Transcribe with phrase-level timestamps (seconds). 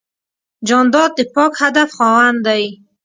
[0.67, 2.63] جانداد د پاک هدف خاوند دی.